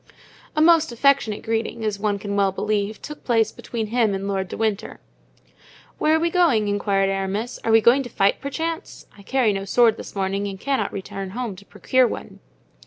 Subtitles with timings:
[0.55, 4.47] A most affectionate greeting, as one can well believe took place between him and Lord
[4.47, 4.99] de Winter.
[5.99, 9.05] "Where are we going?" inquired Aramis; "are we going to fight, perchance?
[9.15, 12.39] I carry no sword this morning and cannot return home to procure one."